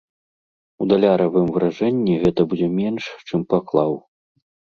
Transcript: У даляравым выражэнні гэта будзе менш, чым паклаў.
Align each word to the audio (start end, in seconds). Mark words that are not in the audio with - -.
У 0.85 0.87
даляравым 0.91 1.45
выражэнні 1.57 2.15
гэта 2.25 2.41
будзе 2.55 2.71
менш, 2.79 3.03
чым 3.27 3.45
паклаў. 3.53 3.93